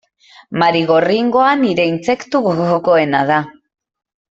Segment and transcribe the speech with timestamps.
[0.63, 3.43] Marigorringoa nire intsektu gogokoena da.